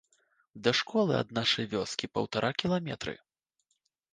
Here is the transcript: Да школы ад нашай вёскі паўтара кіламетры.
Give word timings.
Да 0.67 0.71
школы 0.79 1.13
ад 1.17 1.35
нашай 1.39 1.65
вёскі 1.73 2.09
паўтара 2.17 2.49
кіламетры. 2.65 3.13